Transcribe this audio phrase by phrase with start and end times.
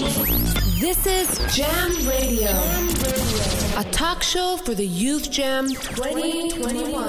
[0.00, 2.48] This is Jam Radio,
[3.76, 7.00] a talk show for the Youth Jam 2021.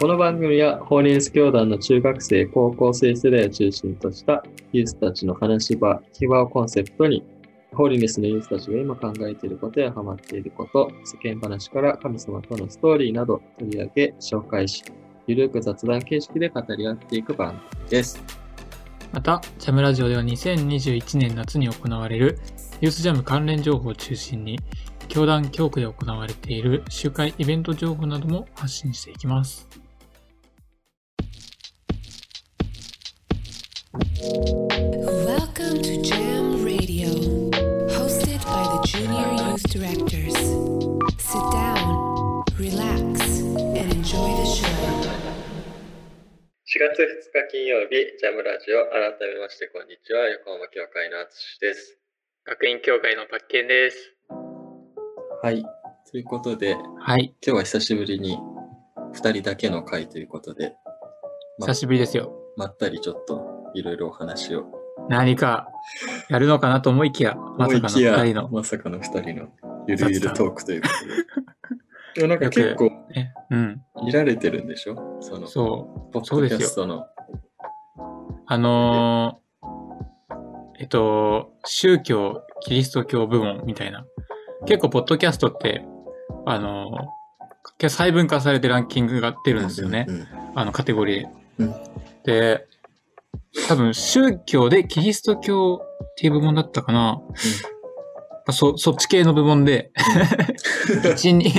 [0.00, 4.42] この番組は、ホーリネス教団の中学生、高校生世代を中心とした
[4.72, 7.22] ユースたちの話し場、秘話をコンセプトに、
[7.72, 14.82] ホーリネスのユースたちが今考えていることやハマっていること、世間話から神様とのストーリーなど取り上げ、紹介し、
[15.28, 18.39] ゆるく雑談形式で語り合っていく番組です。
[19.12, 22.38] また、ジャムラジオでは2021年夏に行われる
[22.80, 24.60] ユースジャム関連情報を中心に、
[25.08, 29.68] 教団教区で行われている集会イベント情報なども発信していきます。
[35.26, 37.08] Welcome to Jam Radio,
[37.88, 40.39] hosted by the Junior Youth Directors.
[46.70, 51.98] 4月2日金曜日、ジャムラジオ、改めましてこんにちは、横浜教会のあつしです。
[52.46, 54.14] 学院教会のパッケンです。
[55.42, 55.64] はい。
[56.08, 58.38] ということで、はい、今日は久しぶりに
[59.14, 60.76] 2人だけの回ということで、
[61.58, 62.32] ま久しぶりですよ。
[62.56, 64.66] まったりちょっといろいろお話を。
[65.08, 65.66] 何か
[66.28, 68.48] やるのかなと思いきや、まさかの思いきや二人の。
[68.48, 69.48] まさかの2人の
[69.88, 71.14] ゆるゆるトークということで。
[72.14, 75.09] でもなんか結構ね、うん、見られてるんでしょ？
[75.20, 76.12] その、そう。
[76.12, 77.06] ポッドキャストの。
[78.46, 79.40] あのー
[80.80, 84.04] えっと、宗教、キリスト教部門みたいな。
[84.66, 85.84] 結構、ポッドキャストって、
[86.46, 87.20] あのー
[87.88, 90.04] 細分化されてランキングが出るんですよね。
[90.08, 91.70] うんうんあの、カテゴリーうん
[92.24, 92.66] で。
[92.66, 92.66] で、
[93.68, 97.20] 多分、宗教でキリスト教っていう部門だったかな。
[98.50, 99.92] そ、そっち系の部門で、
[101.14, 101.52] 一日、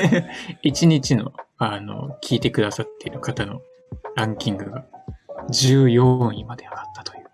[0.61, 3.61] 一日の、あの、聞いてくださっている方の
[4.15, 4.85] ランキングが
[5.51, 7.25] 14位まで上がったという。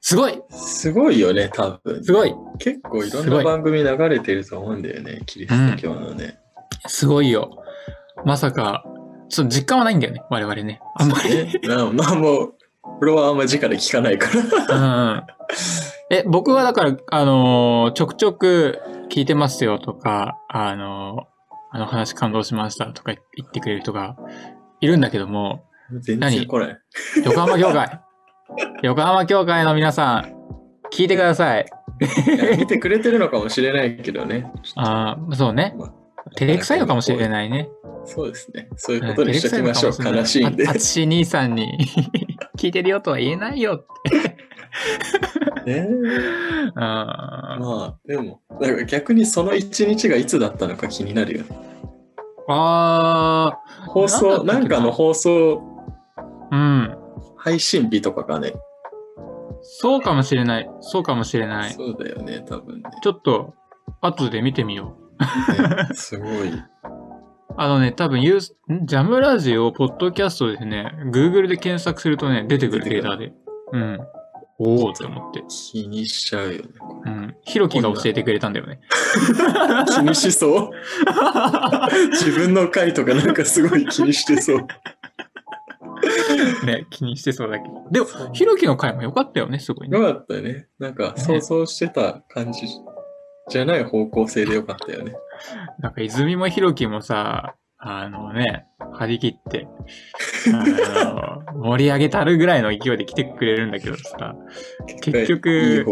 [0.00, 2.04] すごいすごいよね、多分。
[2.04, 6.38] すごい結構いろんない番組流れてると思うんだよね、キリスト教のね。
[6.86, 7.62] すごいよ。
[8.24, 8.84] まさか、
[9.28, 10.80] ちょっと実感はないんだよね、我々ね。
[10.96, 11.30] あんまり。
[11.62, 12.54] え、な まあもう、
[13.00, 14.28] フロアあんま直で聞かないか
[14.68, 14.76] ら。
[14.76, 15.22] うん。
[16.10, 21.34] え、僕はだから、あのーちょくちょく聞いてますよとか、あのー
[21.76, 24.16] あの話感動しましたとか言ってくれる人が
[24.80, 25.64] いるんだけども、
[26.00, 26.78] 全然来ない。
[27.24, 28.00] 横浜教会、
[28.82, 30.34] 横浜教会の皆さん、
[30.92, 31.66] 聞いてください。
[32.58, 34.50] 見てくれてるのかもしれないけどね。
[34.76, 35.74] あーそうね。
[35.76, 36.04] まあ
[36.36, 37.68] 照れくさいのかもしれないね。
[38.04, 38.68] そうですね。
[38.76, 39.92] そういうことにしときましょう。
[39.98, 40.72] うん悲しいんであ。
[40.72, 41.78] あつし兄さんに
[42.56, 44.33] 聞いてるよとは言えないよって。
[45.66, 45.88] ね
[46.76, 51.46] あーまあ、でも、だから逆にその一日がいつだったのか気になるよね。
[52.48, 53.58] あ
[53.88, 56.98] 放送、なんかの放送、ー、うん。
[57.36, 58.54] 配信日とかがね。
[59.62, 60.70] そうかもしれない。
[60.80, 61.72] そうかもしれない。
[61.72, 62.90] そうだよね、多分ね。
[63.02, 63.54] ちょっと、
[64.00, 65.04] 後で見てみよう。
[65.18, 66.52] ねすごい。
[67.56, 73.32] あのね、多分ユース、んジャムラジオ、ポッドキャストですね、Google で検索するとね、出てくる出てくるデータで。
[73.72, 73.98] うん。
[74.58, 75.42] おおって思って。
[75.48, 76.62] 気にしちゃうよね。
[77.06, 77.36] うん。
[77.42, 78.80] ヒロキが教えてくれたんだよね。
[79.94, 80.70] 気にしそう
[82.12, 84.66] 自分の回とかなんかすごい気にしてそう。
[86.64, 87.88] ね、気にしてそうだけど。
[87.90, 89.98] でも、ヒロキの回も良かったよね、すごいね。
[89.98, 90.68] よかったね。
[90.78, 92.66] なんか想像してた感じ
[93.48, 95.14] じゃない方向性でよかったよね。
[95.78, 97.54] なんか、泉もヒロキもさ、
[97.86, 98.64] あのね、
[98.94, 99.68] 張り切って、
[100.54, 104.34] あの、盛り上げたるぐらいの勢いで来てくれるんだけどさ、
[105.02, 105.84] 結局。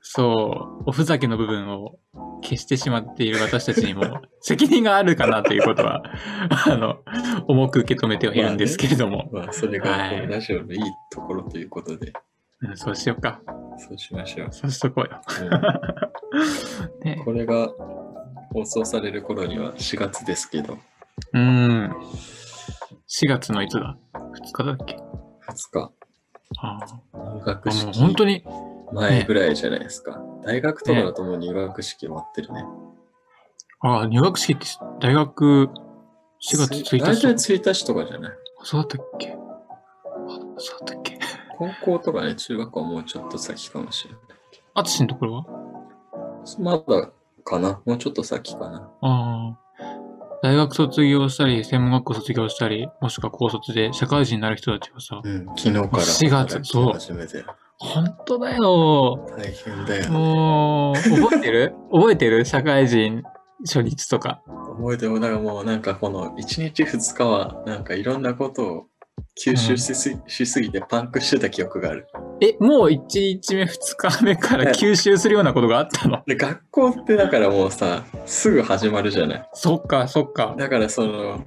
[0.00, 1.98] そう、おふざけの部分を
[2.44, 4.04] 消してしまっている私たちにも
[4.40, 6.04] 責任があるかなということは、
[6.66, 6.98] あの、
[7.48, 10.80] 重く受け止めてはいるんですけれども、まあ、それがはいラジオのいい
[11.10, 12.12] ところということで、
[12.60, 13.40] うん、そうしようか。
[13.76, 14.48] そうしましょう。
[14.52, 15.20] そうしとこうよ。
[15.42, 17.68] うん ね、これが
[18.52, 20.78] 放送される頃には4月ですけど、
[21.32, 21.96] うん。
[23.08, 25.00] 4月のいつだ ?2 日だっけ？2
[25.72, 25.92] 日、
[26.58, 28.44] あ入あもう学式本当に、
[28.92, 30.20] 前ぐらいじゃないですか。
[30.44, 32.64] 大学とかだともう入学式終わってるね。
[33.80, 34.66] ああ、入学式って
[35.00, 35.68] 大学
[36.40, 38.32] 4月1大体日1日とかじゃない？
[38.62, 39.32] そうだったっけ？
[39.32, 39.36] あ
[40.58, 41.18] そうだったっけ？
[41.56, 44.20] 高校とかね、中学校はもうちょっと先かもしれない。
[44.74, 45.44] あつしのところは？
[46.58, 47.10] まだ
[47.44, 47.80] かな？
[47.84, 48.90] もうちょっと先かな。
[49.00, 49.58] ああ。
[50.42, 57.44] 大学卒業したり、専門学校卒業したり、もしくは高卒で社会人になる人たちはさ、うん、昨日から4月そう初めて。
[57.80, 59.26] 本当だよ。
[59.36, 60.10] 大変だよ。
[60.10, 61.74] もう、覚えてる？
[61.92, 62.44] 覚えてる？
[62.44, 63.22] 社会人
[63.64, 64.42] 初日とか。
[64.78, 68.86] 覚えても、だからもうなんかこの1日2日はなんかいろんなことを
[69.36, 72.06] 吸収しす,、しすぎてパンクしてた記憶がある。
[72.40, 76.22] え、もう1日目、2日目から吸収するようなことがあったの？
[76.26, 79.48] で学校ってだからもうさ、すぐ始まるじゃない？
[79.54, 80.54] そっか、そっか。
[80.58, 81.44] だからその、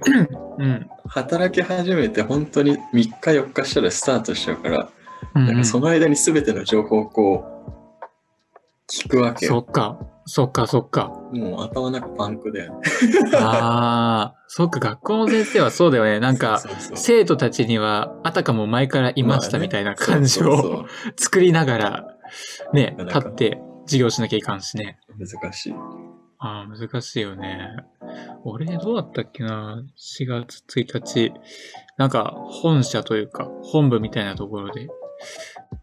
[0.58, 0.88] うん。
[1.06, 4.88] 働き始めて本当に3日4日したらスタートしちゃうから、
[5.34, 8.04] うんうんだからその間に全ての情報をこう、
[8.90, 9.52] 聞くわけよ。
[9.52, 9.98] そっか、
[10.34, 11.08] そっか、そっか。
[11.34, 12.80] もう頭の中パンクだよね。
[13.36, 16.20] ああ、そっか、学校の先生はそうだよね。
[16.20, 20.86] なんか、そうそう生徒たちには、あたかも前からいましたみたいな感じそうそうを
[21.16, 22.16] 作りながら、
[22.72, 24.96] ね、なんか立って授業しなきゃいかんしね。
[25.06, 25.74] そう難しい。
[26.38, 27.68] ああ、難しいよね。
[28.44, 29.84] 俺、どうだったっけな
[30.18, 31.34] ?4 月1日。
[31.98, 34.88] なんか、本社というか、本部みたいなところで、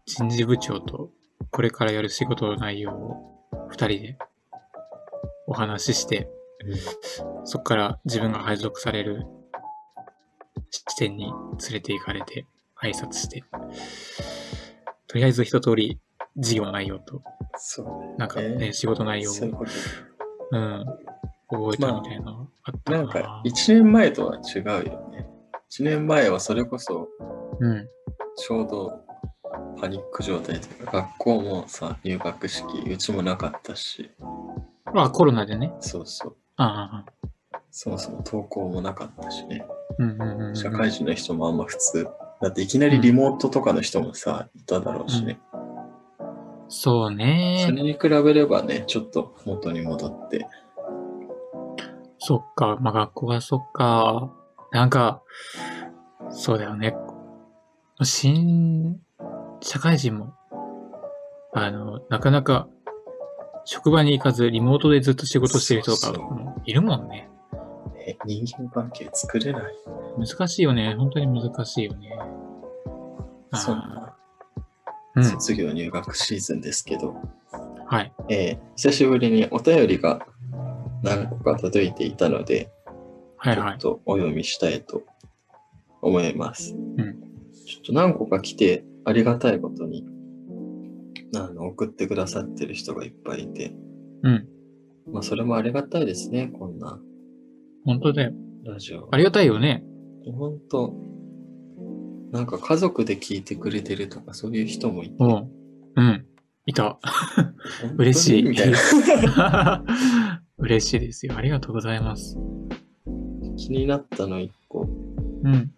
[0.06, 1.10] 人事部長と、
[1.52, 3.30] これからやる仕事の内容を、
[3.68, 4.18] 二人で、
[5.50, 6.28] お話しして、
[7.44, 9.26] そこから自分が配属される
[10.70, 11.32] 支店に連
[11.72, 12.46] れて行かれて、
[12.80, 13.42] 挨拶して、
[15.08, 15.98] とりあえず一通り、
[16.36, 17.20] 事業内容と、
[17.56, 18.14] そうね。
[18.16, 20.84] なんかね、えー仕事内容をそうん。
[21.48, 25.26] 覚えたみたいなのあったなんか、1年前とは違うよね。
[25.76, 27.08] 1年前はそれこそ、
[27.58, 27.88] うん。
[28.36, 29.00] ちょうど
[29.80, 34.12] パニック状態というか、学校もさ、入学式、うちもなかったし、
[34.94, 35.72] あ、コロナでね。
[35.80, 36.36] そうそう。
[36.56, 39.64] ああ、そもそも登校もなかったしね。
[39.98, 40.56] うんうんうんうん。
[40.56, 42.08] 社会人の人もあんま普通。
[42.40, 45.40] だっていきなりリモートとかの人もさ、いただろうしね。
[46.68, 47.82] そうそれね。
[47.82, 50.46] に比べればね、ちょっと元に戻って。
[52.18, 52.78] そっか。
[52.80, 54.32] まあ、学校はそっか。
[54.70, 55.22] なんか、
[56.30, 56.94] そうだよね。
[58.02, 59.00] 新、
[59.60, 60.32] 社会人も、
[61.52, 62.68] あの、なかなか、
[63.64, 67.28] 職場に行かず、リモートでずっと仕事してる人とかいるもんね。
[67.94, 69.62] ね人間関係作れない。
[70.18, 70.94] 難しいよね。
[70.96, 72.18] 本当に難しいよね。
[73.54, 74.16] そんな
[75.16, 75.24] うん。
[75.24, 77.16] 卒業入学シーズンですけど、
[77.86, 78.12] はい。
[78.28, 80.26] えー久しぶりにお便りが
[81.02, 82.70] 何個か届いていたので、
[83.36, 83.78] はいはい。
[83.78, 85.02] ちょっとお読みしたいと
[86.00, 86.74] 思います。
[86.74, 90.04] んちょっと何個か来てありがたいことに
[91.34, 93.72] あの送ってくださってる人がいっぱいいて、
[94.22, 94.48] うん。
[95.12, 97.00] まあそれもありがたいですね、こんな
[97.84, 98.32] 本当だよ。
[98.64, 99.08] ラジオ。
[99.12, 99.84] ありがたいよね。
[100.24, 100.94] 本当
[102.32, 105.50] なんか家族で聞いてくれてるとかそういう人もいて、うん。
[105.96, 106.26] うん。
[106.66, 106.98] いた。
[107.96, 109.84] 嬉しいみたいな。
[110.58, 111.34] 嬉しいですよ。
[111.36, 112.38] ありがとうございます。
[113.56, 114.86] 気になったの一個。
[115.44, 115.72] うん。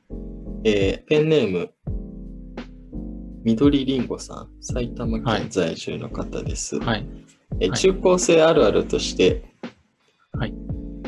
[0.65, 1.71] えーペンネーム、
[3.45, 6.77] 緑りんごさん、埼玉はい県在住の方です。
[6.77, 6.87] はい。
[6.87, 7.07] はい
[7.61, 9.45] えー中高生あるあるとして、
[10.33, 10.55] はい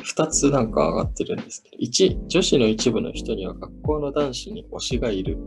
[0.04, 5.38] 2つなんか上がってるんですけど、1、女子の一部の人には学校の男子に推しがいる。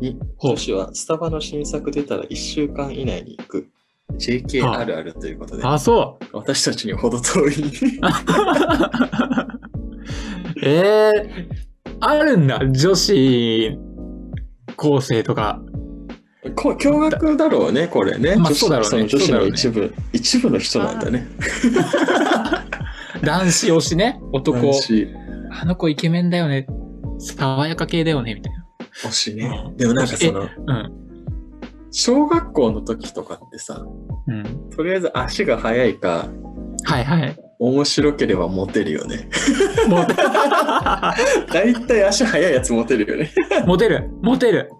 [0.00, 3.68] 2、ほう女子はスタバの新作出たら1週間以内に行く。
[4.18, 6.36] JK あるあるということで、あ、そう。
[6.36, 7.52] 私たちにほど遠い。
[10.62, 11.48] ええ
[12.00, 12.60] あるんだ。
[12.70, 13.76] 女子
[14.78, 15.60] 高生とか。
[16.54, 18.36] こ驚愕だろうね、これね。
[18.36, 21.26] まあそうだろうね女子の一部、一部の人なんだね。
[23.22, 24.20] 男子推しね。
[24.32, 24.72] 男。
[25.50, 26.66] あの子イケメンだよね。
[27.18, 28.34] 爽やか系だよね。
[28.34, 28.52] みたい
[29.04, 29.72] 推しねう。
[29.72, 30.90] んでもなんかその、な。
[31.90, 33.84] 小学校の時とかってさ、
[34.28, 34.34] うん。
[34.38, 34.70] うん。
[34.70, 36.28] とりあえず足が速いか、
[36.84, 37.36] はいはい。
[37.60, 39.28] 面白ければモテるよね。
[39.88, 39.96] モ
[41.52, 43.32] 大体足速いやつモテるよね。
[43.66, 44.10] モテる。
[44.22, 44.70] モテる。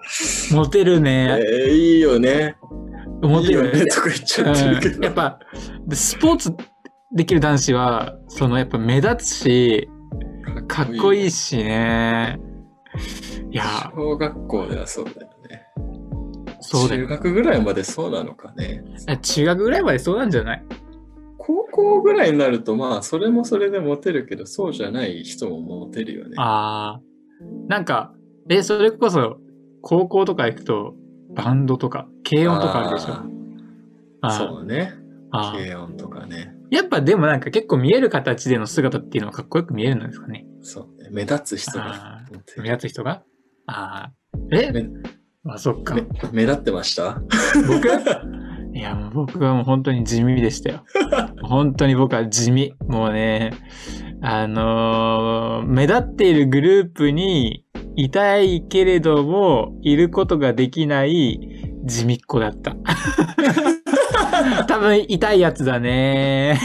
[0.53, 1.41] モテるえね。
[1.43, 2.57] ー、いいよね。
[3.21, 3.87] モテるいいよね。
[3.87, 4.97] とか言っちゃってるけど。
[4.99, 5.41] うん、やっぱ、
[5.87, 6.53] でスポーツ
[7.13, 9.91] できる男子は、そのやっぱ目立つし、
[10.69, 12.39] かっこいいしね。
[13.51, 15.63] いや、小学校ではそうだよね。
[16.61, 17.09] 中そうだよ。
[17.09, 18.85] 学ぐらいまでそうなのかね。
[19.23, 20.63] 中学ぐらいまでそうなんじゃない？
[21.49, 26.35] 高校ぐらいになるとまあそれもそれでモテるけどそうじゃない人もモテるよね。
[26.37, 27.03] ああ。
[27.69, 28.13] なんか、
[28.51, 29.39] え、それこそ、
[29.81, 30.95] 高校とか行くと、
[31.35, 33.15] バンドとか、軽音とかあるでしょ？
[34.21, 34.93] あそうね。
[35.33, 36.53] 軽音とかね。
[36.71, 40.47] やっぱでもなんか結構見える形での姿っていうのはかっこよく見えるんですかね？
[40.63, 41.09] そうね。
[41.13, 42.23] 目立つ人が
[42.59, 42.71] 目る。
[42.77, 43.23] 立つ人が？
[43.67, 44.13] ああ。
[44.53, 44.71] え？
[44.73, 44.85] め
[45.47, 45.95] あ、そっか。
[45.95, 46.03] め
[46.33, 47.23] 目立ってました？
[47.69, 47.89] 僕？
[48.75, 50.85] いや、僕はもう本当に地味でしたよ。
[51.43, 52.75] 本当に僕は地味。
[52.87, 53.53] もうね、
[54.23, 57.65] あのー目立っているグループに
[57.97, 61.41] いたいけれども、いることができない
[61.85, 62.77] 地味っ子だった。
[64.69, 66.61] 多分痛いやつだね。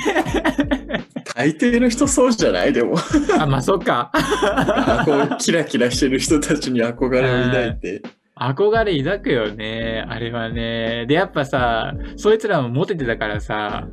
[1.36, 2.74] 大抵の人そうじゃない？
[2.74, 2.96] でも。
[3.40, 4.12] あ、まあそっか。
[4.14, 8.02] あこうキラキラしてる人たちに憧れを抱いて。
[8.36, 10.06] 憧れ抱くよね。
[10.08, 11.06] あれはね。
[11.08, 13.88] で、やっぱさ、そいつらもモテてたからさ、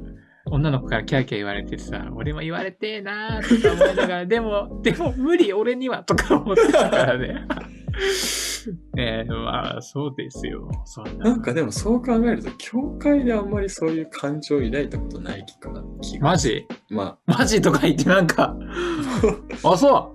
[0.47, 7.47] 女の子からキャーキャー言われてさ、俺も言われてえなーとか思いながら、 でも、でも無理、俺にはとか思ってたからね。
[8.95, 10.71] ねえ、まあ、そうですよ。
[10.85, 11.31] そんな。
[11.31, 15.71] なんかでもそう考えると、教会であんまりそういう感情を抱いたことない気か
[16.03, 16.29] 気が。
[16.31, 16.67] マジ？
[16.91, 18.57] まマジとか言ってなんか、
[19.65, 20.09] あ、そあ、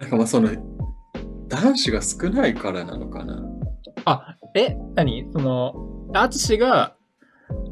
[0.00, 0.48] なんかまあその、
[1.50, 3.34] 男子が少ないからなのかな？
[3.34, 3.60] う。
[4.06, 5.26] あ、え、何？
[5.32, 5.74] その、
[6.14, 6.94] アツシが、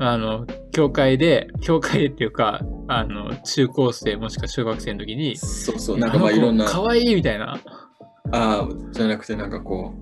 [0.00, 7.58] あの、教会で、教会っていうか、あの、中高生もしくは小学生の時に、そうそう、なんかまあいろんな、かわいいみたいな。
[8.32, 9.94] ああ、じゃなくてなんかこ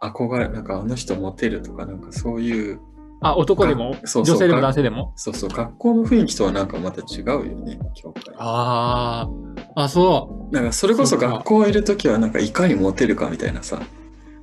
[0.00, 2.80] う、憧れ、なんかあの人モテるとか、なんかそういう、
[3.20, 3.94] あ、男でも？
[4.04, 4.34] そうそう。
[4.34, 5.12] 女性でも男性でも？
[5.16, 8.22] そうそう、学校の雰囲気とはなんかまた違うよね、教会。
[8.38, 9.28] あ
[9.74, 13.80] あ、あ、そなんかそれこそ学校いるときはなんかいかにモテるかみたいなさ、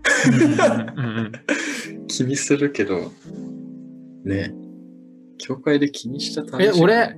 [2.08, 3.12] 気にするけど、
[4.26, 4.54] ね、
[5.40, 7.18] 教会で気にしたたえ、俺、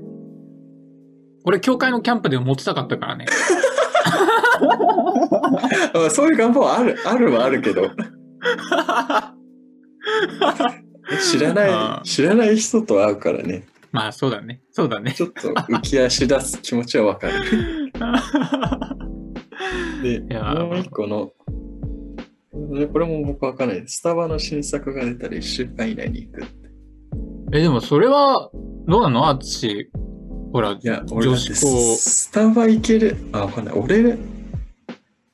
[1.43, 3.25] 俺、教会のキャンプでもモテたかったからね。
[5.93, 7.83] あそういう願望はある、あるはあるけど、
[11.17, 14.61] 知らあない、ー知らない人と会うからね、まあ、そうだね。
[14.71, 15.13] そうだね。
[15.13, 17.91] ちょっと浮き足出す気持ちはわかる。
[20.03, 21.31] で、いやーもう一個の、
[22.71, 23.83] ねこれも僕わかんない。
[23.87, 26.43] スタバの新作が出たら1週間以内に行く。
[27.53, 28.49] え、でもそれは、
[28.87, 29.27] どうなの？
[29.27, 29.89] あっち、
[30.53, 31.95] ほら、いや、俺だって女子校。
[31.95, 33.15] スタバ行ける。
[33.31, 33.75] あ、わかんない。
[33.75, 34.17] 俺、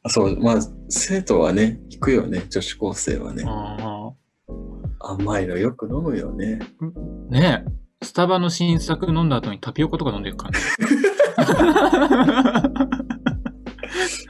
[0.04, 3.44] あ、そう、まあ、生徒はね、行くよね、女子高生はね。
[3.46, 4.05] あ
[5.08, 6.60] 甘いのよく飲むよね。
[7.30, 7.64] ーね
[8.02, 10.66] え、スタバの新作飲んだ後にタピオカとか飲んでるからね。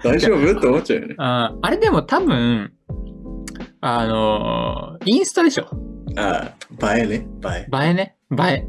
[0.03, 0.58] 大丈夫？
[0.58, 1.15] って思っちゃうよね。
[1.17, 2.74] あーあれでも多分、
[3.82, 5.65] あのーインスタでしょ
[6.17, 7.67] ああ、映えね、映え。
[7.72, 8.17] 映えね。
[8.32, 8.67] 映え。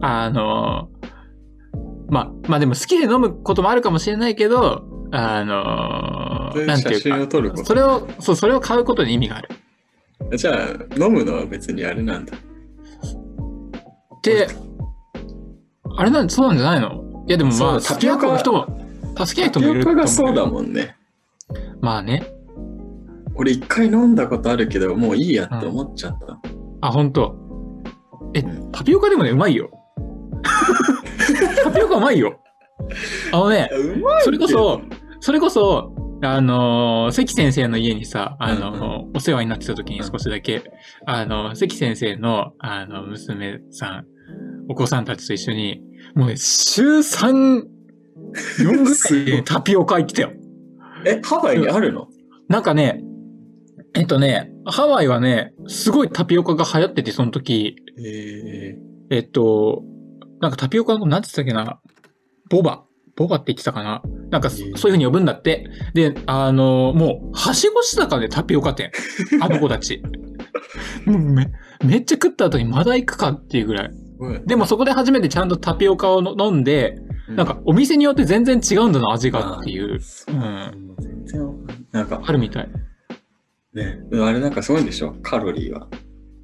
[0.00, 1.08] あのー
[2.10, 7.64] まあ、まあでも好きで飲むこともあるかもしれないけど、あのーなんていうか。
[7.64, 9.48] それを、そう、それを買うことに意味がある。
[10.36, 12.32] じゃあ、飲むのは別にあれなんだ。
[14.22, 14.46] で、
[15.96, 17.24] あれなん、そうなんじゃないの？
[17.28, 18.66] いやでもまあ、そう好きな人も、
[19.16, 20.50] 好きな人もいるタピオカがそうだん。
[20.50, 20.96] もんね。
[21.80, 22.26] まあね。
[23.34, 26.38] 俺一回飲んだことあるけど、もういいやって思っちゃった。
[26.80, 27.36] あ、ほんと。
[28.34, 29.70] えうん、タピオカでもね、うまいよ。
[31.64, 32.38] タピオカうまいよ。
[33.32, 33.68] あのね、
[34.24, 34.80] それこそ、
[35.20, 35.91] それこそ、
[36.24, 40.62] あのー関先生の家にさ、あのお世話になってた時に少しだけ、
[41.06, 44.06] あの、関先生の、あの、娘さん、
[44.68, 45.82] お子さんたちと一緒に、
[46.14, 47.64] もうね、週3、
[48.60, 50.32] 4ぐらいでタピオカ行ってたよ。
[51.04, 52.06] え、ハワイにあるの？
[52.48, 53.02] なんかね、
[53.94, 58.78] えっとね、ハワイはね、すごいタピオカが流行ってて、その時、え
[59.10, 59.82] えっと、
[60.40, 61.80] なんかタピオカのなんて言ってたっけな？
[62.48, 62.84] ボバ。
[63.16, 64.02] ボバって言ってたかな？
[64.32, 65.68] なんかそそういうえー風に呼ぶんだって。
[65.94, 68.90] で、あのもう、はしごしてたからね、タピオカ店。
[69.40, 70.02] あの子たち。
[71.04, 71.52] もうめ、
[71.84, 73.90] めっちゃ食った後にまだ行くかっていうぐらい。
[74.20, 76.96] ー、でもそこで初めてちゃんとタピオカをの飲んで、
[77.28, 81.56] うなんか、お店によって全然違うんだな、味がっていう、そううん全然
[81.92, 82.68] なんか、あるみたい。
[83.74, 85.14] ね、あれなんかすごいんでしょ？
[85.22, 85.88] カロリーは。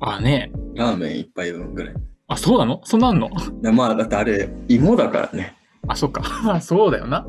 [0.01, 0.51] あね。
[0.77, 1.95] ラーメン一杯分ぐらい。
[2.29, 2.81] あ、そうなの？
[2.85, 3.31] そんなんの？
[3.63, 5.55] でまあ、だってあれ、芋だからね。
[5.87, 6.23] あ、そっか。
[6.47, 7.27] あ そうだよな。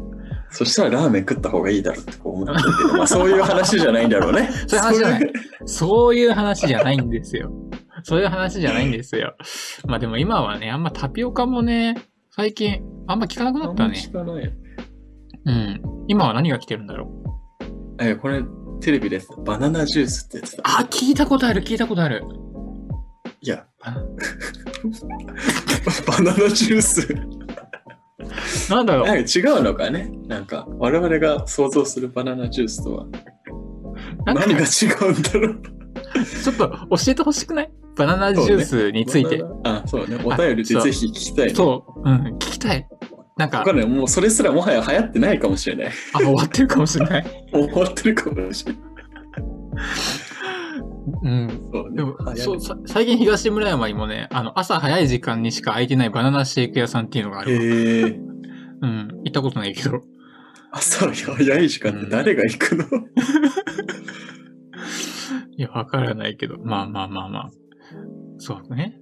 [0.52, 4.50] そしたらラーメン食った方がいいだろうってこう思ってるけど、まあそういう話じゃないんだろうね。
[4.68, 5.34] そういう話じゃない
[5.66, 7.52] そういう話じゃないんですよ。
[8.04, 9.36] そういう話じゃないんですよ。
[9.86, 11.96] まあでも今はね、あんまタピオカもね、
[12.32, 13.94] 最近あんま聞かなくなったね。
[13.96, 14.52] 聞かないよ
[15.46, 15.82] うん。
[16.08, 17.12] 今は何が来てるんだろ
[18.00, 18.04] う？
[18.04, 18.44] え、これ、
[18.82, 19.30] テレビです。
[19.46, 20.64] バナナジュースってやつだ。
[20.66, 22.24] あ、聞いたことある、聞いたことある。
[23.42, 23.66] いや、
[26.08, 27.08] バナナ ジュース。
[28.70, 29.08] なんだろう。
[29.08, 33.06] なんか違うのかねなんか、我々が想像するバナナジュースとは
[34.26, 35.62] 何が違うんだろう
[36.44, 37.72] ちょっと教えてほしくない？
[37.96, 39.38] バナナジュースについて。
[39.38, 40.18] バナナあ、そうね。
[40.24, 41.54] お便りでぜひ聞きたいね。
[41.56, 42.88] そう、うん、聞きたい。
[43.38, 43.88] なんかわか、んない。
[43.88, 45.92] もうそれすらもはや流行ってないかもしれない。
[46.14, 47.26] あ、終わってるかもしれない。
[47.52, 48.82] 終わってるかもしれない。
[51.24, 51.70] うん。
[51.74, 51.96] そうね。
[51.98, 57.62] でもそう、さ最近東村山にもね、あの、朝早い時間にしか空いてないバナナシェイク屋さんっていうのがあるわ。
[57.62, 57.66] へ
[58.08, 58.29] え。
[58.82, 60.02] うん、行ったことないけど。
[60.72, 62.86] 朝早い時間って誰が行くの、
[65.58, 66.58] いや、わからないけど。
[66.60, 67.52] まあまあまあまあ。
[68.38, 69.00] そうね。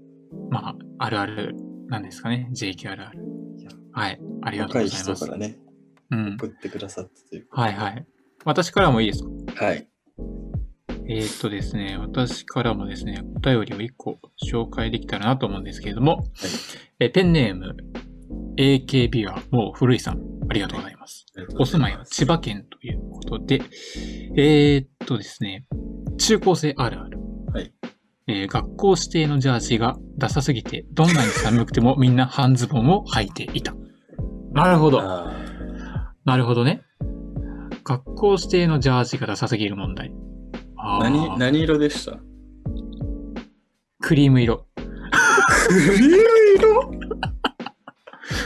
[0.49, 1.55] まあ、あるある
[1.87, 2.49] なんですかね。
[2.53, 3.19] JK あるある。
[3.91, 4.19] はい。
[4.43, 5.15] ありがとうございます。
[5.15, 5.57] 人からね、
[6.11, 6.33] うん。
[6.35, 7.47] 送ってくださったという。
[7.51, 8.05] はいはい。
[8.45, 9.23] 私からもいいです
[9.55, 9.65] か？
[9.65, 9.87] はい。
[11.09, 16.23] えーっとですね、私からもですね、お便りを1個紹介できたらなと思うんですけれども、
[16.99, 17.75] えペンネーム、
[18.57, 21.25] AKB はもう古いさん、ありがとうございます。
[21.59, 23.61] お住まいは千葉県ということで、
[24.35, 25.65] えーっとですね、
[26.17, 27.19] 中高生あるある。
[27.53, 27.71] はい
[28.29, 33.73] えー学校指定のジャージがダサすぎて、どんなに寒くてもみんな半ズボンを履いていた。
[34.51, 34.99] なるほど。
[35.01, 35.31] あ
[36.25, 36.81] なるほどね。
[37.83, 40.11] 学校指定のジャージがダサすぎる問題。
[40.99, 42.17] 何、何色でした？
[44.01, 44.65] クリーム色。
[45.69, 46.17] クリーム
[46.57, 46.91] 色？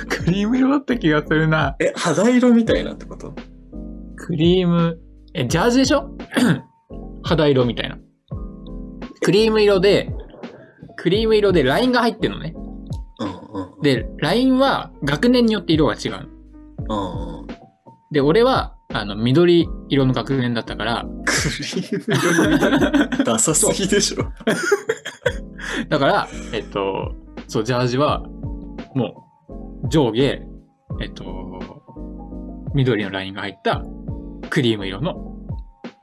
[0.09, 1.75] クリーム色だった気がするな。
[1.79, 3.33] え、肌色みたいなってこと？
[4.15, 4.99] クリーム、
[5.33, 6.09] え、ジャージでしょ？
[7.23, 7.97] 肌色みたいな。
[9.21, 10.13] クリーム色で、
[10.97, 12.53] クリーム色でラインが入ってるのね。
[13.19, 13.81] うんうん。
[13.81, 16.19] で、ラインは学年によって色が違うの。
[16.89, 17.47] うんうん。
[18.11, 21.31] で、俺は、あの、緑色の学年だったから、ク
[21.75, 23.17] リーム色の緑？
[23.23, 24.25] ダサすぎでしょ。
[25.89, 27.13] だから、えっと、
[27.47, 28.23] そう、ジャージは、
[28.95, 29.30] もう、
[29.89, 30.41] 上下、
[31.01, 31.25] えっと、
[32.73, 33.83] 緑のラインが入った、
[34.49, 35.35] クリーム色の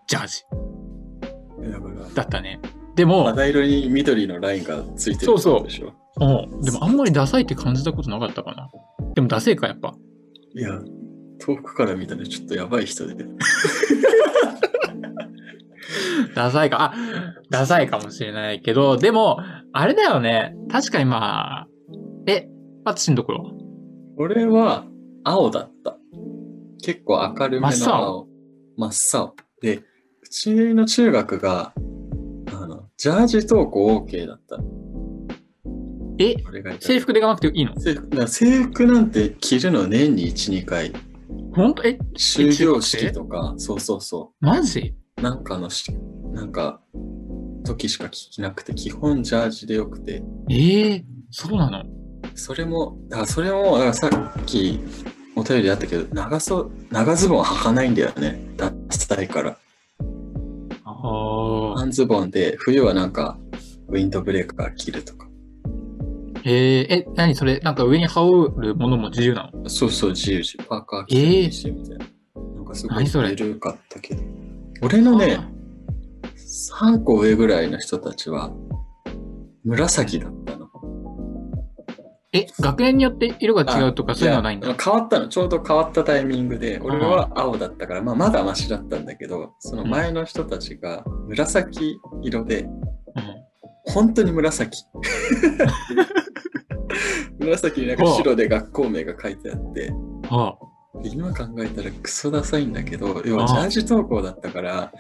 [0.07, 0.45] ジャージ
[2.15, 2.61] だったね。
[2.97, 5.93] でも、肌色に緑のラインがついてるってことでしょ？
[6.21, 6.25] う
[6.59, 8.69] んでもあんまりダサいって感じたことなかったかな。
[9.15, 9.95] でもダセいか、やっぱ。
[10.57, 10.81] いや、
[11.39, 13.15] 遠くから見たらちょっとやばい人で。
[16.35, 16.95] ダサいか、あ、
[17.51, 19.39] ダサいかもしれないけど、でも、
[19.73, 20.55] あれだよね。
[20.71, 21.69] 確かにまあ、
[22.27, 22.49] え、
[22.85, 23.53] パツシのところ
[24.21, 24.85] 俺は
[25.23, 25.97] 青だった。
[26.83, 28.27] 結構明るめの青。
[28.77, 29.35] 真っ青。
[29.63, 31.73] で、うちの中学が、
[32.53, 34.59] あの、ジャージ登校 OK だった。
[36.19, 36.35] え、
[36.81, 37.79] 制服でがなくていいの？
[37.79, 40.93] 制服制服なんて着るの年に1、2回。
[41.55, 44.97] ほんとえ、終業式とか、そうそうそマジ？
[45.17, 45.23] う。
[45.23, 45.93] なんかのし、
[46.33, 46.81] なんか、
[47.63, 50.25] 時しか着なくて、基本ジャージでよくて。
[50.51, 51.85] ええそうなの？
[52.35, 54.09] それも、だからそれも、だからさ
[54.41, 54.81] っき
[55.37, 58.41] お便りあったけど、長そ、長ズボン履かないんだよね。
[58.57, 59.59] ダサいから。
[60.85, 60.91] あ
[61.75, 61.79] あ。
[61.79, 63.39] 半ズボンで、冬はなんか、
[63.89, 65.29] ウィンドブレーカー着るとか。
[66.45, 66.53] えー、
[66.93, 67.59] え、何それ？
[67.61, 69.69] なんか上に羽織るものも自由なの？
[69.69, 70.65] そうそう、自由自由。
[70.65, 72.07] パーカー着てもいいし、みたいな。
[72.57, 73.31] なんかすごい何それ？
[73.31, 74.23] 緩かったけど。
[74.83, 75.39] 俺のね、
[76.37, 78.51] 3個上ぐらいの人たちは、
[79.65, 80.58] 紫だったの。
[82.33, 84.69] え、学年によって色が違うとかそういうのはないんだ？
[84.69, 84.77] や。
[84.79, 85.29] 変わったの。
[85.29, 92.75] ちょうど変わったタイミングで、俺は青だったから、まあまだマシだったんだけど、その前の人たちが紫色で、うん
[93.91, 94.85] 本当に紫。
[97.39, 99.91] 紫になんか白で学校名が書いてあって、
[100.29, 100.55] あ
[101.05, 104.93] 今考えたらクソダサいんだけど、要はジャージ登校だったから、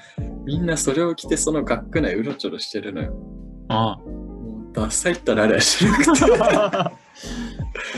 [0.46, 3.12] みんなそれを着てその学区内うろちょろしてるのよ。
[3.68, 3.98] あ。
[4.00, 6.10] あもうダサいったらあれはしなくて。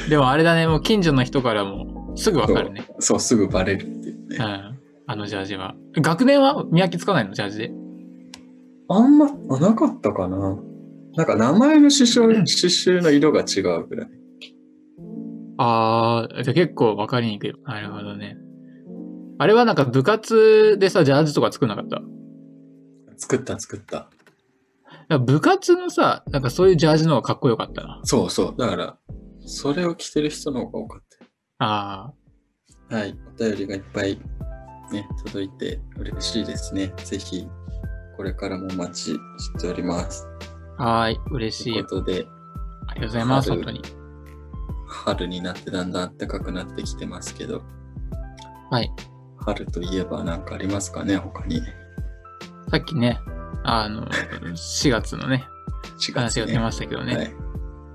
[0.07, 0.09] あ。
[0.09, 2.87] でもあれだね、もう近所の人からもすぐわかるね。
[2.99, 4.37] そう、すぐバレるっていうね。
[4.39, 4.81] うん。
[5.07, 5.75] あのジャージは。
[5.97, 7.35] 学年は見分けつかないの？
[7.35, 7.73] ジャージで？
[8.89, 10.57] あんま、あなかったかな。
[11.17, 14.09] なんか名前の刺繍刺繍の色が違うぐらい。
[15.59, 17.53] ああ、じゃあ結構わかりにくい。
[17.65, 18.37] なるほどね。
[19.39, 22.01] あれはなんか部活でさ、ジャージとか作んなかった？
[23.17, 24.09] 作った作った。
[25.17, 28.01] ら部活のさ、なんかそういうジャージの方がかっこよかったな。
[28.05, 28.55] そうそう。
[28.57, 28.99] だから、
[29.47, 31.03] それを着てる人の方が多かっ
[31.59, 32.13] あ
[32.89, 32.97] た。
[32.97, 33.19] はい。
[33.27, 34.21] お便りがいっぱい
[34.93, 36.93] ね、届いて嬉しいですね。
[37.05, 37.47] ぜひ、
[38.17, 39.19] これからもお待ちし
[39.61, 40.27] ております。
[40.79, 41.21] あ、はーい。
[41.31, 41.73] 嬉しい。
[41.73, 42.27] ということで、
[42.89, 43.83] ありがとうございます、春本当に。
[44.89, 47.63] 春になってだんだん暖かくなってきてますけど、
[48.71, 48.91] はい。
[49.39, 51.61] 春といえば何かありますかね、他に。
[52.71, 53.19] さっきね、
[53.65, 55.45] あの、4月のね、
[55.99, 57.17] 4話が出ましたけどね。
[57.17, 57.35] はい。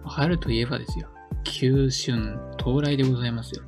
[0.06, 1.08] 春といえばですよ。
[1.44, 3.64] 旧春到来でございますよ。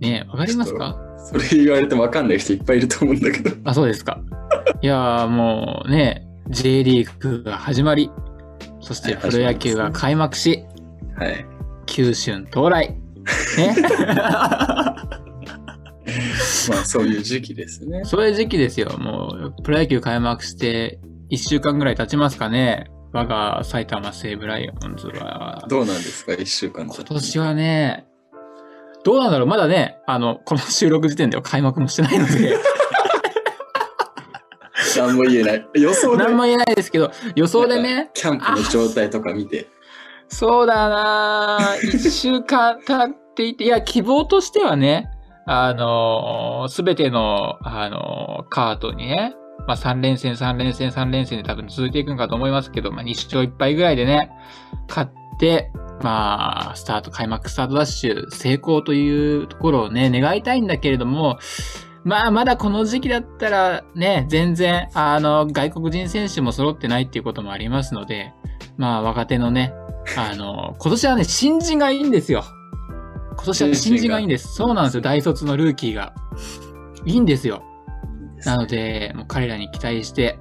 [0.00, 0.96] ねえ、わかりますか？
[1.18, 3.50] それ言われてもわかんない人いっぱいいると思うんだけど。
[3.64, 4.20] あ、そうですか。
[4.82, 8.10] いやーもうね、J リーグが始まり、
[8.80, 10.64] そしてプロ野球が開幕し、
[11.16, 11.46] はい。
[11.86, 12.90] 旧春到来。
[13.56, 13.74] ね
[16.70, 18.04] まあそういう時期ですね。
[18.04, 18.96] そういう時期ですよ。
[18.98, 20.98] もう、プロ野球開幕して
[21.30, 22.90] 1週間ぐらい経ちますかね。
[23.12, 25.64] 我が埼玉西武ライオンズは。
[25.68, 28.06] どうなんですか、一週間今年はね、
[29.04, 32.56] どうなんだろうまだね、あの、この収録時点では開幕もしてないので、
[34.96, 35.66] 何も言えない。
[35.74, 36.24] 予想で？
[36.24, 39.68] 何も言えないですけど、予想でね、キャンプの状態とか見て。
[40.28, 45.10] そうだな一週間経っていて、いや、希望としてはね、
[45.46, 49.34] あのすべての、あのカートにね、
[49.66, 54.30] まあ3連戦、3連戦、3連戦で多分続いていくんかと思いますけど、まあ2勝1敗ぐらいでね、
[54.88, 55.70] 勝って、
[56.02, 61.38] まあ、スタート、開幕スタートダッシュ成功というところをね、願いたいんだけれども、
[62.04, 68.34] まあ、まだこの時期だったらね、全然、あの、外国人選手も揃ってないっていうこともありますので、
[68.76, 69.72] まあ、若手のね、
[70.18, 72.44] あの、今年はね、新人がいいんですよ。
[73.36, 74.54] 今年は新人がいいんです。
[74.54, 76.14] そうなんですよ、大卒のルーキーが。
[77.04, 77.62] いいんですよ。
[78.44, 80.38] なので、もう彼らに期待して、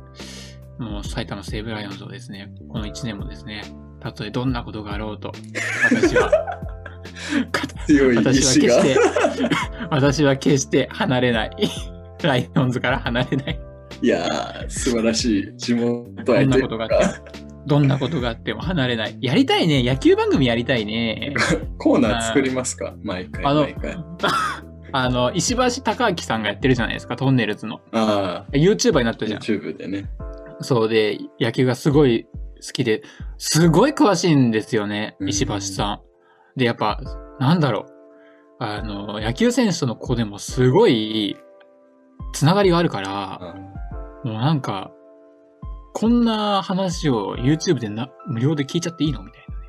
[0.79, 3.63] もう埼玉西武ライオンズをですね、この1年もですね、
[3.99, 5.31] たとえどんなことがあろうと、
[5.89, 6.31] 私は、
[7.87, 8.61] 強い私は決し。
[8.61, 8.99] て、
[9.91, 11.51] 私は決して離れない。
[12.21, 13.59] ライオンズから離れない。
[14.01, 15.57] いやー、素晴らしい。
[15.57, 19.17] 地元どんな愛ということがあっても、どんなことがあっても離れない。
[19.21, 19.83] やりたいね。
[19.83, 21.33] 野球番組やりたいね。
[21.79, 22.93] コーナー作りますか？
[23.03, 23.97] 毎回あの毎回。
[24.95, 27.81] あの、石橋貴明さんがやってるじゃないですか、トンネルズの。
[27.93, 29.39] あ YouTuber になっあ、たじゃん。
[29.41, 30.05] YouTube でね。
[30.61, 33.01] そうで、野球がすごい好きで、
[33.39, 36.01] すごい詳しいんですよね、うん石橋さ
[36.55, 36.59] ん。
[36.59, 36.99] で、やっぱ、
[37.39, 37.93] なんだろう。
[38.59, 41.37] あの、野球選手との子でもすごい、
[42.33, 43.55] つながりがあるから、あ
[44.23, 44.91] もうなんか、
[45.93, 49.21] こんな話を YouTube でな無料で聞いちゃっていいの？
[49.23, 49.63] みたいなね。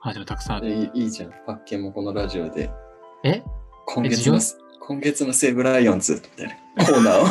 [0.00, 0.66] 話もたくさんあって。
[0.68, 1.30] ーいいいいじゃん。
[1.46, 2.70] パッケンもこのラジオで。
[3.24, 3.42] え？
[3.86, 4.40] 今月の、
[4.80, 7.26] 今月の西武ライオンズみたいなコーナーを。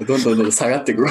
[0.06, 1.06] どんどんどんどん下がっていく。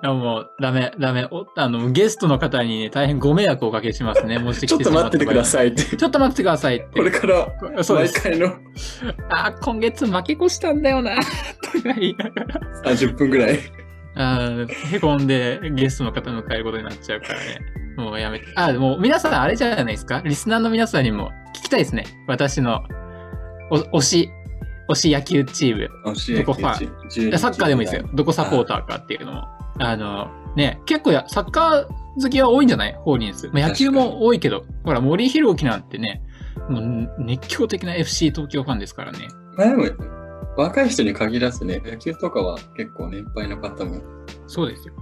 [0.00, 1.26] いやもう、ダメ、ダメ。
[1.30, 4.38] おあの、ゲストの方に、ね、大変ご迷惑をおかけしますね。
[4.40, 5.44] もしちょっと待っててくだい。
[5.44, 5.96] さいって。
[5.96, 6.86] ちょっと待ってくださいって。
[6.92, 8.14] これからそうです。
[8.28, 8.54] 毎回の
[9.30, 11.22] あー、今月負け越したんだよな、と
[11.82, 12.60] か言いながら。
[12.84, 13.58] 30分ぐらい。
[14.14, 17.60] あーへこんでゲストの方迎えることになっちゃうからね。
[17.96, 18.46] もうやめて。
[18.54, 20.22] あ、もう皆さんあれじゃないですか？
[20.24, 22.04] リスナーの皆さんにも聞きたいですね。
[22.28, 22.82] 私の
[23.70, 24.30] お推し、
[24.88, 25.88] 推し野球チーム。
[26.06, 28.08] 惜しいどこファいやサッカーでもいいですよ。
[28.14, 29.57] どこサポーターかっていうのも。
[29.78, 31.86] あの、ね、結構や、サッカー
[32.20, 32.94] 好きは多いんじゃない？
[33.04, 33.48] ホーリンス。
[33.52, 36.22] まあ、野球も多いけど、ほら、森弘樹なんてね、
[36.68, 39.28] もう熱狂的な FC 東京ファンですからね。
[39.56, 39.84] まあでも、
[40.56, 44.00] 若い人に限らずね、野球とかは結構年配の方も
[44.48, 44.94] そうですよ。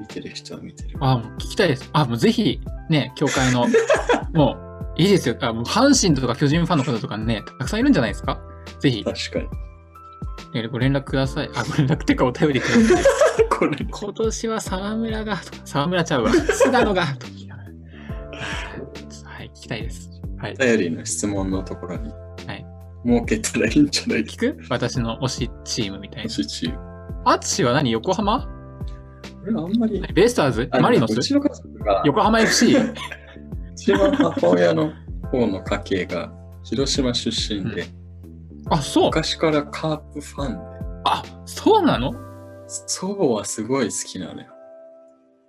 [0.00, 0.96] 見てる人は見てる。
[1.00, 1.88] あ、もう聞きたいです。
[1.92, 3.66] あ、もうぜひ、ね、協会の、
[4.34, 4.56] も
[4.96, 5.36] う、いいですよ。
[5.40, 8.38] あ、もう阪神とか巨人ファンの方とかね、たくさんいるんじゃないですか？
[8.78, 9.46] ぜひ、確かに。
[10.54, 11.50] えご連絡ください。
[11.54, 13.04] あ、ご連絡っていうかお便りください。
[13.58, 16.32] これ、今年は沢村が、沢村ちゃうわ。
[16.32, 17.12] 菅野が、は
[19.42, 20.10] い、聞きたいです。
[20.38, 20.54] はい。
[20.54, 22.12] お便りの質問のところに、
[22.46, 22.64] はい。
[23.04, 24.64] 設けたらいいんじゃないです聞く？
[24.70, 26.28] 私の推しチームみたいか。
[26.28, 26.30] な。
[26.30, 26.78] しチーム。
[27.24, 27.90] アツシは何？
[27.90, 28.48] 横浜？
[29.42, 30.68] 俺あんまり、ベイスターズ？
[30.70, 31.16] あマリノス？
[32.04, 32.76] 横浜 FC?
[32.76, 32.94] う
[33.74, 34.92] ちの母親の
[35.32, 37.86] 方の家系が広島出身で、
[38.70, 39.04] あ、そう。
[39.06, 40.58] 昔からカープファンで、
[41.06, 42.12] あ、そうなの？
[42.68, 44.48] 祖母はすごい好きなのよ。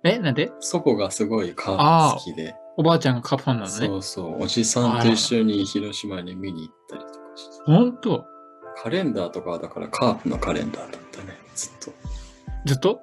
[0.04, 0.50] え、なんで？
[0.60, 3.86] 祖母がすごいカープ好きで、おばあちゃんがカープファンなのね。
[3.86, 8.24] そうそう、おじさんと一緒に広島に見に行ったりとかして、ほんと
[8.82, 11.92] カレンダーとかはだからカープのカレンダーだったね、ずっと。
[12.64, 13.00] ずっと？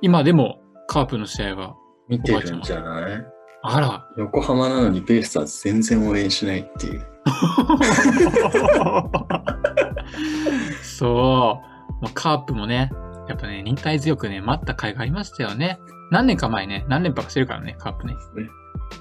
[0.00, 1.74] 今でもカープの試合は。
[2.08, 3.24] 見てるんじゃない？
[3.62, 4.08] あら。
[4.16, 7.06] 横浜なのにベイスターズ全然応援しないっていう。
[10.82, 11.73] そう。
[12.04, 12.90] もうカープもね、
[13.30, 15.80] やっぱね、忍耐強くね、待った甲斐がありましたよね。
[16.10, 18.12] 何年か前ね、何連覇かしてるからね、カープね。
[18.12, 18.20] ね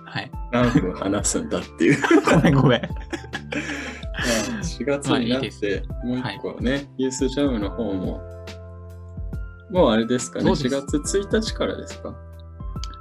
[0.06, 0.32] はい。
[0.54, 2.02] 何分話すんだっていう。
[2.24, 2.82] ごめんごめん。
[4.62, 8.22] 4月になって、もう一個ね、ユースジャムの方も、
[9.70, 12.16] もうあれですかね、4そうです月1日からですか？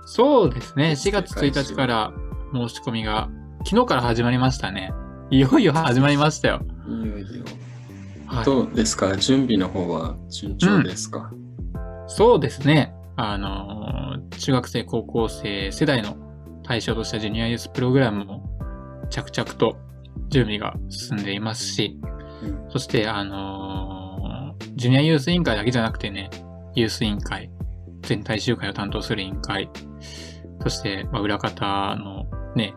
[0.05, 2.13] そうですね、4月1日から
[2.53, 3.29] 申し込みが、
[3.65, 4.93] 昨日から始まりましたね。
[5.31, 6.61] いよいよ始まりましたよ。
[6.89, 7.45] いよいよ。
[8.33, 9.15] はい、どうですか？
[9.17, 11.31] 準備の方は順調ですか、
[12.07, 12.95] そうですね。
[13.17, 16.17] あのー中学生、高校生世代の
[16.65, 18.43] 対象としたジュニアユースプログラムも
[19.11, 19.77] 着々と
[20.31, 22.01] 準備が進んでいますし、
[22.43, 22.71] うん。
[22.71, 26.31] そして、あのージュニアユース委員会だけじゃなくてね、
[26.75, 27.51] ユース委員会、
[28.01, 29.69] 全体集会を担当する委員会、
[30.63, 32.25] そして、まあ、裏方の
[32.57, 32.75] ね、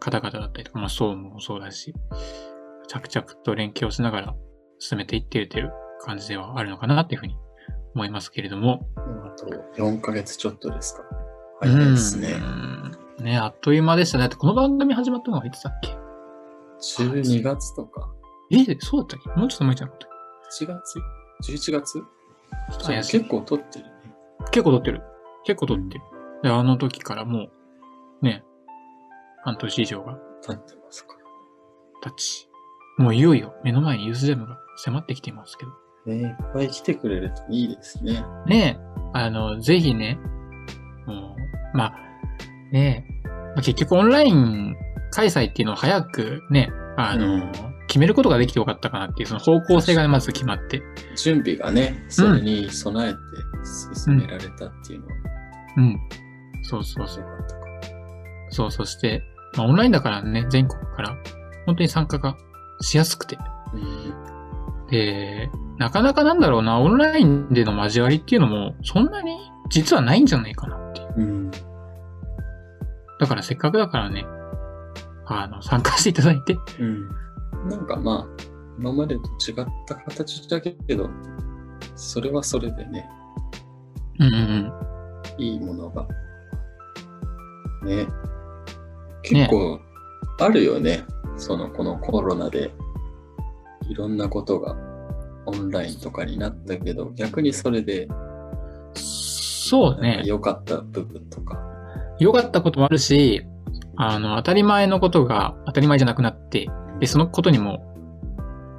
[0.00, 1.94] 方々だったりとか、まあ、総務もそうだし、
[2.88, 4.34] 着々と連携をしながら
[4.78, 7.36] 進めていっているという感じではあるのかなっていうふうに
[7.94, 11.02] 思いますけれども、あと4ヶ月ちょっとですか
[11.60, 12.32] 早いですね。
[12.32, 13.24] うん。
[13.24, 14.22] ね、あっという間でしたね。
[14.22, 15.96] だってこの番組始まったのがいつだっけ
[17.02, 18.08] ？12月とか、
[18.52, 19.40] え、そうだったっけ？
[19.40, 20.10] もうちょっと前じゃなかったっ
[20.52, 20.98] 1月
[21.52, 22.04] ?11 月？
[23.10, 23.90] 結構撮ってるね。
[24.52, 25.02] 結構撮ってる。
[25.44, 26.00] 結構撮ってる。
[26.42, 27.48] で、あの時からも
[28.22, 28.44] う、ね、
[29.44, 32.10] 半年以上が撮ってますから。
[32.10, 32.47] 経ち。
[32.98, 35.72] もういよいよ目の前にユースジャムが迫ってきていますけど。
[36.06, 38.24] ね、いっぱい来てくれるといいですね。
[38.46, 40.18] ねえ、あの、ぜひね、
[41.06, 41.36] も
[41.74, 41.92] う、まあ、
[42.72, 44.76] ねえ、まあ結局オンライン
[45.10, 47.52] 開催っていうのを早くね、あの、うん
[47.88, 50.82] 決めることができてよかったかなっていう、その方向性がまず決まって。
[51.16, 53.18] 準備がね、それに備えて
[54.04, 55.12] 進められたっていうのは
[55.78, 55.98] うん。
[56.62, 57.24] そうそうそう。
[57.24, 57.60] 良かったか。
[58.50, 59.22] そう、そして、
[59.56, 61.16] まあオンラインだからね、全国から
[61.64, 62.36] 本当に参加が
[62.80, 63.38] しやすくて。
[63.74, 64.28] うん
[64.90, 69.38] で、なかなかなんだろうな、オンラインでの交わりっていうのも、そんなに
[69.68, 71.14] 実はないんじゃないかなっていう。
[71.16, 71.50] うん。
[71.50, 74.24] だからせっかくだからね、
[75.26, 77.08] あの、参加していただいて、うん。
[77.68, 78.42] なんかまあ、
[78.78, 81.10] 今までと違った形だけど、
[81.94, 83.08] それはそれでね、
[84.20, 84.38] うんうんう
[85.38, 85.42] ん。
[85.42, 86.06] いいものが。
[87.84, 88.06] ね。
[89.22, 89.80] 結構、
[90.40, 91.04] あるよね。
[91.38, 92.70] その、このコロナで、
[93.88, 94.76] いろんなことが
[95.46, 98.08] オンラインとかになったけど、逆にそれで、
[98.94, 100.22] そうね。
[100.24, 101.58] 良かった部分とか。
[102.18, 103.44] 良かったこともあるし、
[103.96, 106.68] あの、当たり前のことが当たり前じゃなくなって、
[107.00, 107.84] で、そのことにも、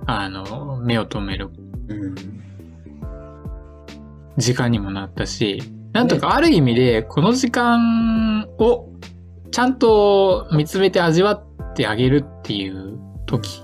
[0.05, 1.49] あの、目を留める
[1.87, 2.15] うん。
[4.37, 5.61] 時間にもなったし、
[5.93, 8.89] なんとかある意味で、この時間を
[9.51, 11.48] ちゃんと見つめて味わっ
[11.79, 13.63] てあげるっていう時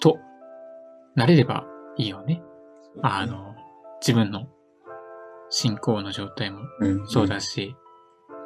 [0.00, 0.16] と、
[1.14, 1.66] なれれば
[1.98, 2.42] いいよね。
[3.02, 3.54] あの、
[4.00, 4.48] 自分の
[5.50, 7.76] 信仰の状態もうん、そうだし、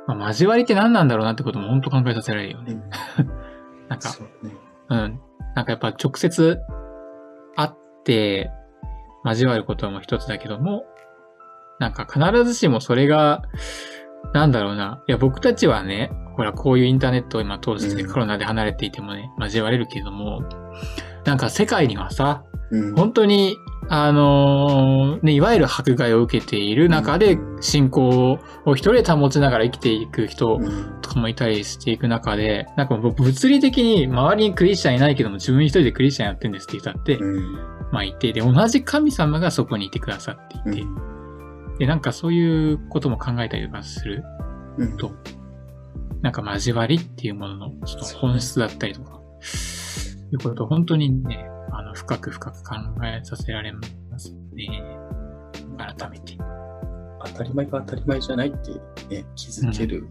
[0.08, 2.72] まあ、交わりって何なんだろうなってことも本当考えさせられるよね。
[2.72, 2.88] うん。
[3.88, 4.56] なんか、そうね。
[4.88, 5.20] うん。
[5.54, 6.60] なんかやっぱ直接
[7.54, 7.70] 会っ
[8.02, 8.50] て
[9.24, 10.86] 交わることも一つだけども、
[11.78, 13.42] なんか必ずしもそれが、
[14.34, 15.04] なんだろうな。
[15.06, 20.42] いや、僕たちはね、ほら、こういうインターネットを今通してうんコロナで離れていてもね、交われるけれども、
[21.24, 22.94] なんか世界にはさ、うん。
[22.94, 23.56] 本当に、
[23.88, 37.52] あのーね、いわゆる迫害を受けている中でう、ん信仰を一人で保ちながら生きていく人うんとかもいたりしていく中で、なんか物理的に周りにクリスチャンいないけども自分一人でクリスチャンやってんですって人だって、うん。
[37.92, 40.84] まあいて、で、同じ神様がそこにいてくださっていて、
[41.78, 44.24] で、なんかそういうことも考えたりとかする
[44.78, 44.96] うん。
[44.96, 45.12] と、
[46.22, 49.20] なんか交わりっていうもののちょっと本質だったりとか、
[50.32, 53.80] いうことを本当にね、あの、深く深く考えさせられま
[54.18, 54.84] すね。
[55.76, 56.38] 改めて。
[57.24, 58.70] 当たり前が当たり前じゃないって
[59.14, 60.06] ね、気づける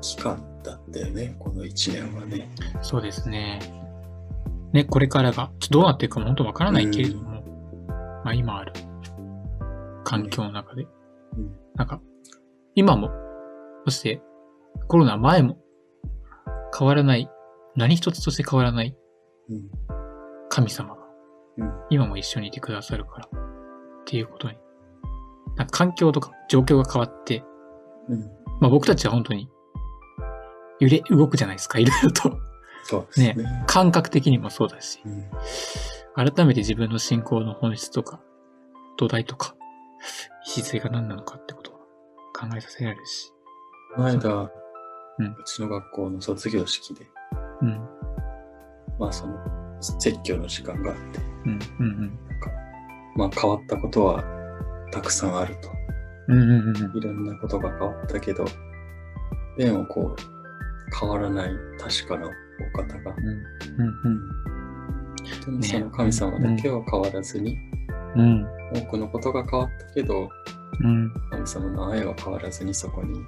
[0.00, 2.50] 期間だったよね、この1年はね。
[2.82, 3.60] そうですね。
[4.72, 7.42] ね、これからが、ちょっとどうなっていくかも本当わからないけれども、
[8.24, 8.72] まあ今ある
[10.04, 10.90] 環境の中で、うん
[11.74, 12.00] なんか、
[12.74, 13.10] 今も、
[13.90, 14.22] そして
[14.86, 15.58] コロナ前も
[16.76, 17.28] 変わらない、
[17.74, 18.96] 何一つとして変わらない
[19.48, 19.68] うん。
[20.48, 21.00] 神様が
[21.58, 21.72] うん。
[21.90, 23.30] 今も一緒にいてくださるからっ
[24.06, 24.56] ていうことに、
[25.56, 27.42] なんか環境とか状況が変わって、
[28.08, 28.20] うん。
[28.60, 29.48] まあ僕たちは本当に
[30.78, 32.38] 揺れ、動くじゃないですか、いろいろと。
[32.84, 33.64] そうですね。
[33.66, 35.30] 感覚的にもそうだし、うん。
[36.14, 38.20] 改めて自分の信仰の本質とか、
[38.96, 39.56] 土台とか、
[40.46, 41.74] 礎が何なのかってことを
[42.32, 43.32] 考えさせられるし。
[43.94, 44.50] この間、
[45.18, 47.06] うんうちの学校の卒業式で、
[47.60, 47.88] うん、
[48.98, 49.36] まあその、
[49.80, 52.50] 説教の時間があって、うん、うん、なんか、
[53.16, 54.24] まあ変わったことは
[54.92, 55.68] たくさんあると。
[56.28, 56.40] うん。
[56.40, 56.96] うん、うん、うん。
[56.96, 58.46] いろんなことが変わったけど、
[59.58, 64.28] でもこう、変わらない確かなお方が、うん、うん、
[65.44, 67.58] でもその神様だけは変わらずに、
[68.16, 68.46] うん。
[68.74, 70.28] 多くのことが変わったけど、
[70.82, 73.20] うん、神様の愛は変わらずにそこに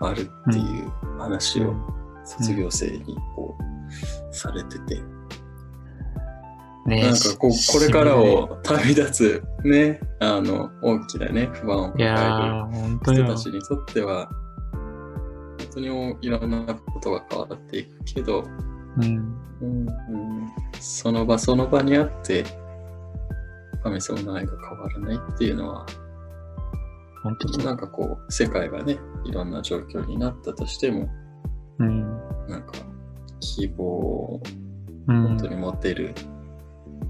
[0.00, 1.74] あるっていう話を
[2.24, 5.00] 卒業生にこう、されてて、
[6.86, 13.26] ねなんかこう、これからを旅立つね、あの、大きなね、不安を抱えるよ。
[13.26, 14.28] 人たちにとっては、
[15.58, 18.44] 本当にいろんなことが変わっていくけど、
[18.96, 19.04] うん、
[19.60, 20.52] うんうん。
[20.80, 22.44] その場その場にあって、
[23.82, 25.86] 神様の愛が変わらないっていうのは、
[27.28, 27.64] 本当そう。
[27.64, 31.08] なんかこう、世界がね、いろんな状況になったとしても、
[31.78, 32.02] うん、
[32.48, 32.72] なんか、
[33.40, 34.42] 希望を
[35.06, 36.14] うん本当、に持てる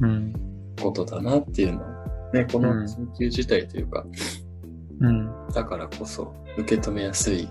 [0.01, 0.33] うん、
[0.81, 4.05] ことだなっていうのを、ね、このうん緊急事態というか、
[5.01, 7.49] うん、だからこそ受け止めやすい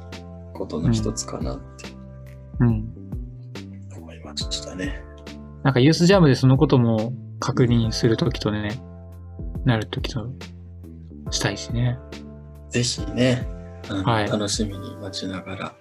[0.53, 1.89] ことの一つかなって
[2.59, 2.93] うん。
[3.97, 5.01] 思いましたね。
[5.63, 8.79] なんかユースジャムでそのことも確認するときとね、
[9.65, 10.29] なるときと
[11.31, 11.97] したいしね。
[12.69, 13.47] ぜひね、
[14.05, 15.73] はい楽しみに待ちながら、ま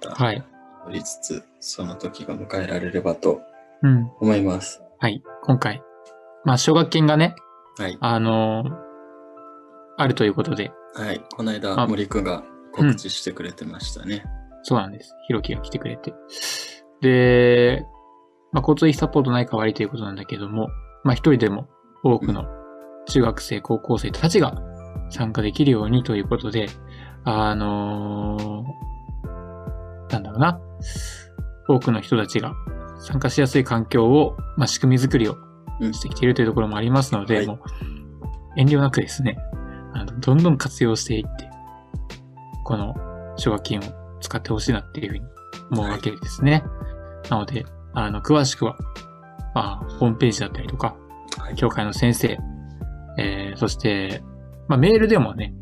[0.00, 0.44] たはい。
[0.90, 3.40] りつつ、その時が迎えられればと
[3.82, 4.10] うん。
[4.20, 4.82] 思います。
[4.98, 5.22] はい。
[5.44, 5.82] 今回。
[6.44, 7.34] まあ、奨学金がね、
[7.78, 7.98] はい。
[8.00, 8.86] あのー
[9.98, 11.20] あるということで、はい。
[11.34, 14.24] この間、あ森くんが告知してくれてましたね。
[14.62, 15.14] そうなんです。
[15.26, 16.12] ひろきが来てくれて。
[17.00, 17.82] で、
[18.52, 20.68] まあ、交通費サポートない代わりということなんだけども、
[21.02, 21.66] まあ、一人でも
[22.04, 22.44] 多くの
[23.08, 24.54] 中学生、高校生たちが
[25.10, 26.68] 参加できるようにということで、
[27.24, 30.60] あのーなんだろうな。
[31.68, 32.54] 多くの人たちが
[33.00, 35.36] 参加しやすい環境を、まあ、仕組み作りを
[35.80, 37.58] うんしてきているというところもありますので、はいもう
[38.58, 39.36] 遠慮なくですね、
[39.92, 41.50] あのどんどん活用していって、
[42.64, 42.94] この
[43.36, 43.82] 奨学金を
[44.20, 45.24] 使ってほしいなっていうふうに
[45.70, 46.64] 思うわけですね。
[47.28, 48.78] なので、あの、詳しくは、
[49.54, 50.96] まあ、ホームページだったりとか、
[51.38, 51.54] はい。
[51.56, 52.38] 教会の先生、
[53.18, 54.22] えー、そして、
[54.68, 55.54] まあ、メールでもね、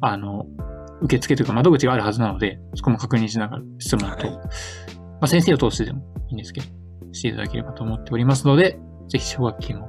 [0.00, 0.46] あの、
[1.02, 4.40] 受付というか窓口があるはずなので、そこも確認しながら質問と、はいま
[5.22, 6.66] あ、先生を通してでもいいんですけど、
[7.12, 9.88] していただければと思っておりますので、ぜひ奨学金を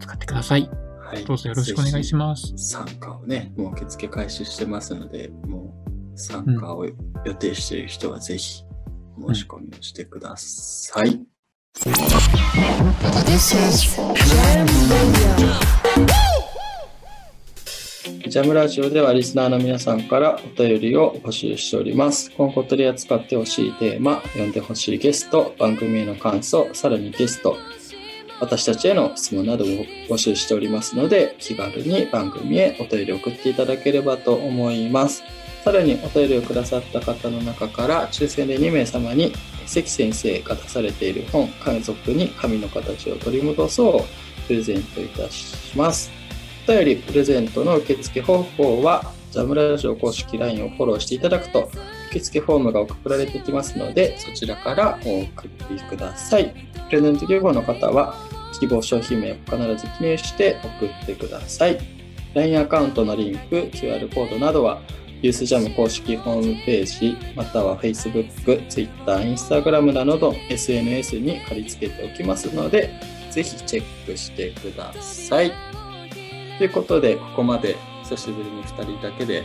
[0.00, 0.70] 使ってください。
[1.00, 2.52] はいどうぞよろしくお願いします。
[2.56, 2.68] す。
[2.70, 5.74] 参加をね、もう受付開始してますので、も
[6.14, 6.94] う参加を予
[7.34, 8.62] 定している人はぜひ
[9.26, 11.20] 申し込みをしてください。
[13.26, 16.39] This is Jam Radio.
[18.02, 22.30] ジャムラジオではリスナーの皆さんからお便りを募集しております。
[22.30, 27.58] 今後取り扱ってほしいテーマ、呼んでほしいゲスト、番組への感想、さらにゲスト、
[28.40, 29.68] 私たちへの質問などを
[30.08, 35.22] 募集しておりますので、気軽に番組へお便り送っていただければと思います。
[35.62, 39.34] さらにお便りをくださった方の中から抽選で2名様に
[39.66, 44.06] 関先生が出されている本「家族に神の形を取り戻そう」を
[44.46, 46.19] プレゼントいたします。
[46.70, 51.68] 便りプレゼントの受付方法は、ジャムラジオ公式 LINE をフォローしていただくと、
[52.10, 56.54] 受付フォームが送られてきますので、そちらからお送りください。
[56.88, 58.14] プレゼント希望の方は、
[58.60, 61.78] 希望商品名を必ず記入して送ってください。
[62.34, 64.80] LINE アカウントのリンク、QR コードなどは、
[65.22, 72.90] ユースジャム公式ホームページ、または Facebook、Twitter、Instagram など SNS に貼り付けておきますので、
[73.32, 75.79] ぜひチェックしてください。
[76.60, 79.44] ということで、ここまで久しぶりに2人だけで、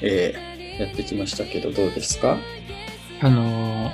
[0.00, 2.36] えーやってきましたけど、どうですか？
[3.20, 3.92] あのー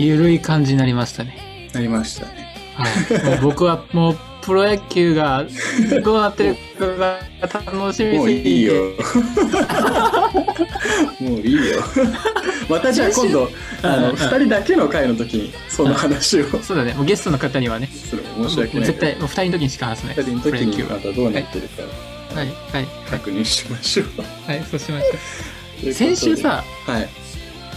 [0.00, 1.70] ゆるい感じになりましたね。
[1.72, 2.48] なりましたね。
[2.74, 3.24] はい。
[3.42, 5.44] もう僕はもう、プロ野球が
[6.02, 8.18] どうなってるかが楽しみすぎて。
[8.18, 8.74] もういいよ。
[11.20, 11.62] もういいよ。
[12.68, 13.50] またじゃあ今度、
[13.82, 16.94] あの、うん2人だけの回の時に、その話をそうだね。
[16.94, 18.86] もうゲストの方にはね、する申し訳ない。
[18.86, 20.16] 絶対、もう二人の時にしか話さない。
[20.16, 21.88] 2人の時にまたどうなってるかは。
[22.40, 24.06] はい、はい、確認しましょう。
[24.46, 25.92] はい、そうしましょう。
[25.92, 27.08] 先週、さ、はい、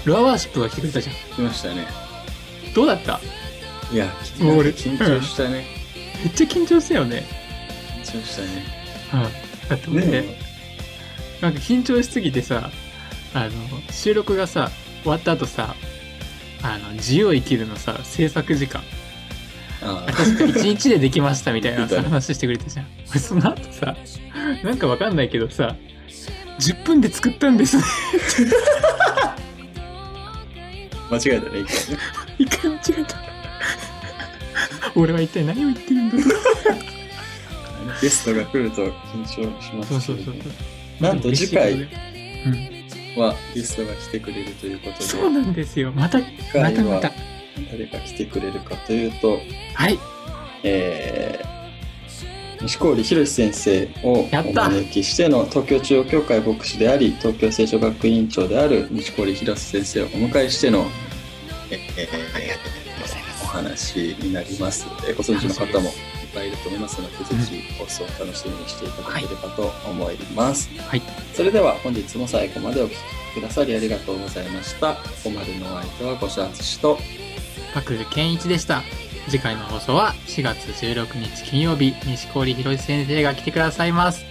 [0.06, 1.16] ロアワーシップが来てくれたじゃん。
[1.36, 1.88] 来ましたね。
[2.74, 3.20] どうだった？
[3.92, 4.06] いや、
[4.40, 5.66] もう俺緊張したね。
[6.24, 7.26] めっちゃ緊張したよね。
[8.04, 8.66] 緊張したね。
[9.14, 9.70] うん。
[9.70, 10.40] だって俺、ね
[11.42, 12.70] なんか緊張しすぎてさ、
[13.34, 13.52] あの、
[13.92, 14.72] 収録がさ、
[15.04, 15.76] 終わった後さ、
[16.64, 18.82] あの、自由を生きるのさ、制作時間。
[19.82, 22.88] ああ確か1日でできましたみたいな 話してくれたじゃん。
[23.12, 23.96] 俺 その後さ、
[24.64, 25.76] なんかわかんないけどさ、
[26.60, 27.84] 10分で作ったんですね。
[31.10, 32.00] 間違えたね、一回ね。
[32.38, 33.18] 一回間違えた。
[34.96, 36.26] 俺は一体何を言ってるんだろう。
[38.02, 40.36] ゲストが来ると緊張しますけどそうそうそうそう。
[41.00, 41.76] なんと次回う
[42.50, 42.79] ん。
[43.18, 45.92] はゲストが来てくれるということで、そうなんですよ。
[45.92, 47.12] また、またまた。
[47.72, 49.40] 誰が来てくれるかというと、
[49.74, 50.00] はい。
[50.64, 60.86] えー、西郡博先生をお招きしての東京中央教会牧師であり、東京聖書学院長である西郡博先生をお迎えしての、
[61.72, 62.10] えー
[63.42, 64.86] お話になります。
[65.08, 65.90] えーご存知の方も
[66.34, 70.70] ぱいいると思いますので、ぜひ放送を楽しみにしていただければと思います。
[70.80, 71.02] はい。
[71.34, 72.96] それでは本日も最後までお聞き
[73.36, 74.96] くださりありがとうございました。
[74.96, 76.98] ここまでのお相手はごしゃつしと、
[77.74, 78.84] パク健一でした。
[79.28, 84.26] 次回の放送は4月16日金曜日、西郡博先生が来てくださいます。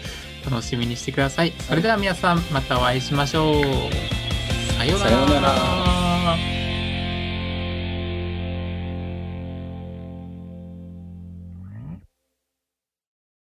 [0.51, 1.53] 楽しみにしてください。
[1.69, 4.19] それでは皆さん、またお会いしましょう。
[4.79, 5.98] さようなら